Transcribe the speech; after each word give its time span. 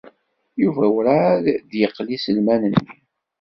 Yuba 0.61 0.85
werɛad 0.93 1.45
d-yeqli 1.69 2.13
iselman-nni. 2.17 2.81